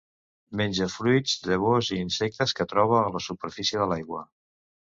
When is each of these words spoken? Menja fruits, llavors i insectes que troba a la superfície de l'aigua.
Menja 0.61 0.87
fruits, 0.93 1.35
llavors 1.51 1.91
i 1.97 1.99
insectes 2.05 2.57
que 2.61 2.67
troba 2.75 2.99
a 3.03 3.15
la 3.19 3.25
superfície 3.29 3.83
de 3.83 3.89
l'aigua. 3.93 4.27